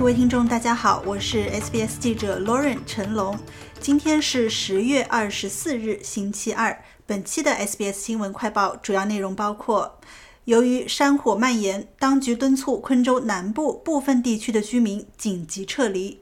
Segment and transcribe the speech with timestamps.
[0.00, 3.38] 各位听众，大家好，我是 SBS 记者 Lauren 陈龙。
[3.80, 6.82] 今天是十月二十四日，星期二。
[7.04, 10.00] 本期的 SBS 新闻快报主要内容包括：
[10.46, 16.16] 由于山火蔓延，当局敦促昆州南部部分地区的居民紧急撤离；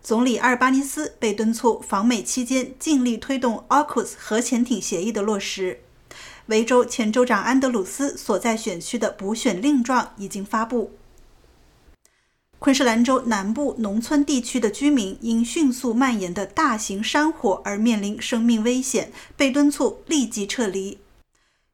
[0.00, 5.78] 总理阿尔巴尼斯被敦促访美期间尽力推动 AUKUS 核潜艇协议的落实；
[6.46, 10.92] 维州前州长安德鲁斯所在选区的补选令状已经发布。
[12.66, 20.98] 昆士兰州南部农村地区的居民因迅速蔓延的大型山火而面临生命危险，被敦促立即撤离。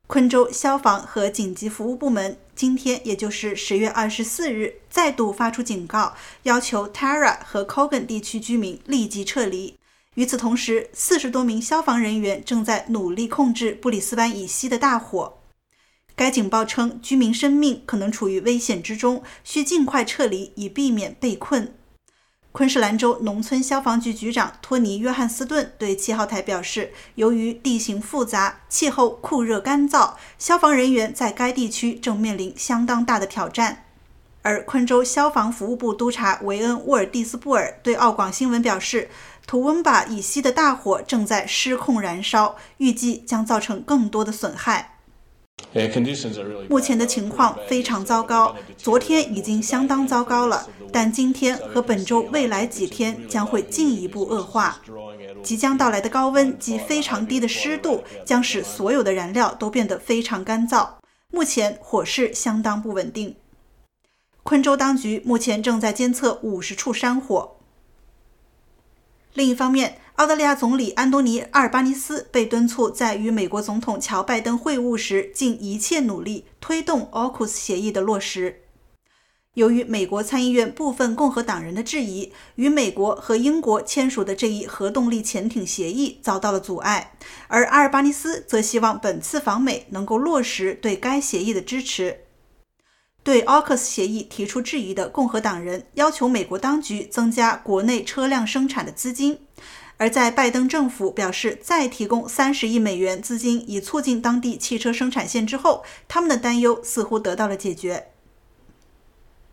[0.06, 9.78] 昆州消防和紧急服务部门今天，也就是十月二十四日，再度发出警告，要求 Tara 和 Cogan 地区居民立即撤离。
[10.16, 15.38] 与此同时，四十多名消防人员正在努力控制布里斯班以西的大火。
[16.14, 21.74] 该警报称，居民生命可能处于危险之中，需尽快撤离以避免被困。
[22.52, 33.86] 昆士兰州农村消防局局长托尼·约翰斯顿对七号台表示，由于地形复杂、气候酷热干燥，消防人员在该地区正面临相当大的挑战。
[34.42, 39.08] 而昆州消防服务部督察维恩·沃尔蒂斯布尔对澳广新闻表示，
[39.46, 44.98] 图温巴以西的大火正在失控燃烧，预计将造成更多的损害。
[46.68, 54.82] 目前的情况非常糟糕，昨天已经相当糟糕了，但今天和本周未来几天将会进一步恶化。
[55.42, 60.88] 即将到来的高温及非常低的湿度将使所有的燃料都变得非常干燥。
[61.30, 63.34] 目前火势相当不稳定。
[64.42, 67.56] 昆州当局目前正在监测五十处山火。
[69.32, 78.60] 另一方面，澳大利亚总理安东尼·阿尔巴尼斯被敦促在与美国总统乔·拜登会晤时尽一切努力推动 AUKUS 协议的落实。
[79.54, 87.14] 由于美国参议院部分共和党人的质疑，与美国和英国签署的这一核动力潜艇协议遭到了阻碍，
[87.48, 92.18] 而阿尔巴尼斯则希望本次访美能够落实对该协议的支持。
[93.24, 99.38] 对 AUKUS 协议提出质疑的共和党人要求美国当局增加国内车辆生产的资金，
[100.02, 108.08] 而在拜登政府表示再提供三十亿美元资金以促进当地汽车生产线之后，他们的担忧似乎得到了解决。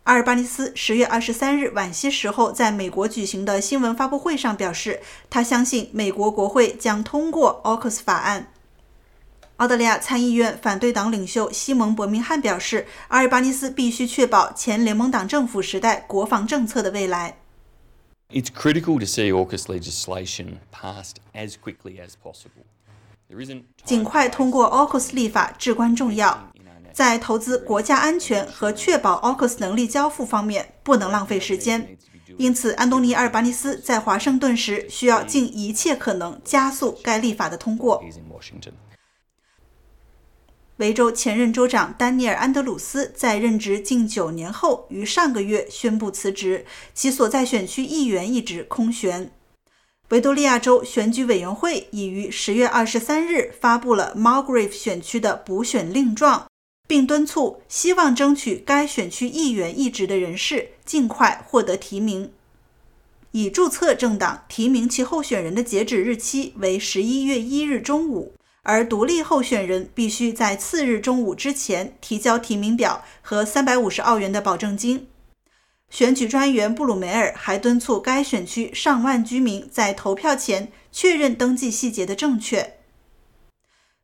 [0.06, 8.52] 阿尔巴尼斯十月二十三日晚些时候在美国举行的新闻发布会上表示，他相信美国国会将通过 AUKUS 法案。
[9.58, 17.38] 澳大利亚参议院反对党领袖西蒙·伯明翰表示，阿尔巴尼斯必须确保前联盟党政府时代国防政策的未来。
[18.32, 22.64] It's critical to see AUKUS legislation passed as quickly as possible.
[23.84, 26.52] 尽快通过 AUKUS 立法至关重要，
[26.94, 31.98] 在投资国家安全和确保 AUKUS 能力交付方面不能浪费时间。
[32.38, 38.04] 因此，安东尼·阿尔巴尼斯在华盛顿时需要尽一切可能加速该立法的通过。
[40.80, 49.30] 维州前任州长丹尼尔·安德鲁斯在任职近九年后，于上个月宣布辞职，其所在选区议员一职空悬。
[50.08, 56.48] 维多利亚州选举委员会已于十月二十三日发布了 Mulgrave 选区的补选令状，
[56.88, 62.32] 并敦促希望争取该选区议员一职的人士尽快获得提名。
[63.32, 68.34] 已注册政党提名其候选人的截止日期为十一月一日中午。
[68.64, 75.08] 而独立候选人必须在次日中午之前提交提名表和三百五十澳元的保证金。
[75.90, 82.76] 选举专员布鲁梅尔还敦促该选区上万居民在投票前确认登记细节的正确。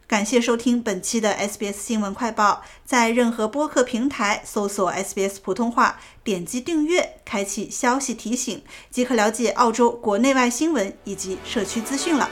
[0.08, 12.30] 感谢收听本期的 SBS 新闻快报，在任何播客平台搜索 SBS 普通话，点击订阅，开启消息提醒，即可了解澳洲国内外新闻以及社区资讯了。